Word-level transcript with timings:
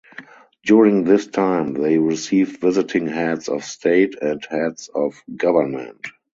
During 0.65 1.03
this 1.03 1.27
time 1.27 1.73
they 1.75 1.99
received 1.99 2.59
visiting 2.59 3.05
heads 3.05 3.47
of 3.49 3.63
state 3.63 4.15
and 4.19 4.43
heads 4.43 4.89
of 4.95 5.13
government. 5.37 6.07